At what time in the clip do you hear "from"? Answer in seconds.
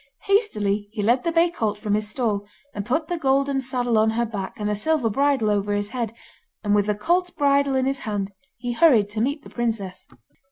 1.77-1.93